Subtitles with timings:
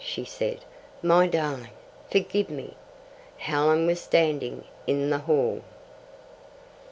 [0.03, 0.57] she said.
[1.03, 1.69] "My darling,
[2.09, 2.73] forgive me."
[3.37, 5.61] Helen was standing in the hall.